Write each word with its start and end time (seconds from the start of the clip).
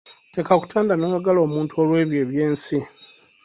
Tekakutanda 0.33 0.93
n'oyagala 0.95 1.39
omuntu 1.47 1.73
olw'ebyo 1.81 2.17
eby'ensi. 2.23 2.79